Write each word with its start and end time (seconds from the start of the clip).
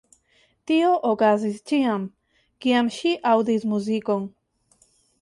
Tio 0.71 0.87
okazis 1.09 1.59
ĉiam, 1.73 2.09
kiam 2.67 2.93
ŝi 2.99 3.15
aŭdis 3.37 3.71
muzikon. 3.75 4.31